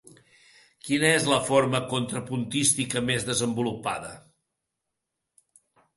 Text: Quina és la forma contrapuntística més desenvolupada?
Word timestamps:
Quina 0.87 1.11
és 1.17 1.27
la 1.33 1.37
forma 1.49 1.81
contrapuntística 1.91 3.03
més 3.11 3.27
desenvolupada? 3.31 4.13